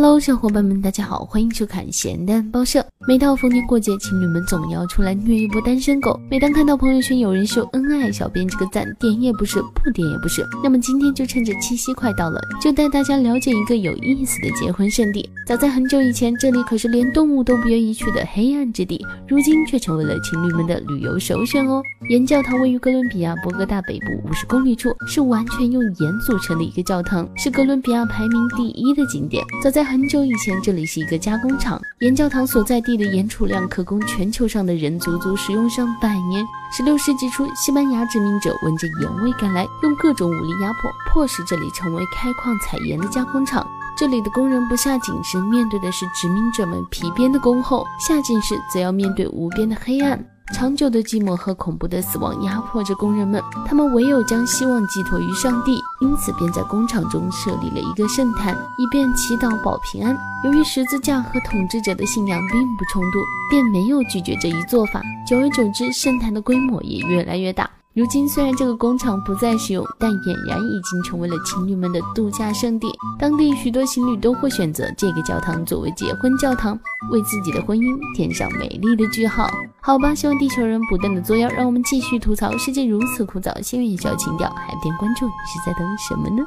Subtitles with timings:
[0.00, 2.86] Hello，小伙伴们，大家好，欢迎收看咸蛋报社。
[3.08, 6.16] 每到逢年过节，情侣们总要出来虐一波单身狗。
[6.30, 10.46] 每当看到朋友圈有人秀恩爱，小编这个赞点也不是，不点也不是。
[10.62, 15.28] 那么今天就趁着七夕快到了，就带大家了解一个有意思的结婚圣地。
[15.44, 21.82] 早在很久以前，这里可是连动物都不愿意去的黑暗之地，如今却成为了情侣们的旅游首选哦。
[22.08, 29.42] 岩教堂位于哥伦比亚博哥大北部五十公里处，是完全用盐组成的一个教堂，是哥伦比亚排名第一的景点。
[29.60, 36.44] 早在很久以前，这里是一个加工厂，盐教堂所在地的盐储量可供全球上的人足足使用上百年。
[36.70, 43.66] 十六世纪初，西班牙殖民者闻着盐味赶来，用各种武力压迫，迫使这里成为开矿采盐的加工厂。
[43.96, 50.22] 这里的工人不下井时，面对的是殖民者们皮鞭的恭候；下井时，则要面对无边的黑暗。
[50.54, 60.16] 长久的寂寞和恐怖的死亡压迫着工人们，他们唯有将希望寄托于上帝，因此便在工厂中设立了一个圣坛，以便祈祷保平安。
[60.44, 63.18] 由于十字架和统治者的信仰并不冲突，
[63.50, 65.02] 便没有拒绝这一做法。
[65.26, 67.68] 久而久之，圣坛的规模也越来越大。
[67.94, 72.88] 如今虽然这个工厂不再使用，但俨然已经成为了情侣们的度假胜地。
[73.18, 76.78] 当地许多情侣都会选择这个教堂作为结婚教堂，
[77.10, 79.50] 为自己的婚姻填上美丽的句号。
[79.88, 83.62] 好吧，希望地球人不断的作妖，让我们继续吐槽世界如此枯燥。
[83.62, 86.46] 幸运小情调，还不点关注，你是在等什么呢？